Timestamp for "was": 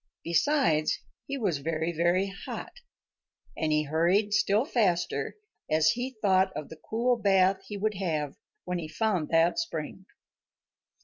1.37-1.59